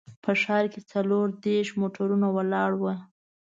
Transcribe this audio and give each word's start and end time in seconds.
په 0.23 0.31
ښار 0.41 0.65
کې 0.73 0.81
څلور 0.91 1.25
دیرش 1.43 1.69
موټرونه 1.79 2.27
ولاړ 2.35 2.71
وو. 2.77 2.93